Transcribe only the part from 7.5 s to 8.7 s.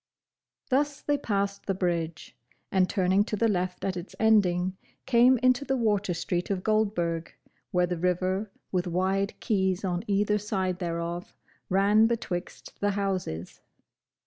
where the river,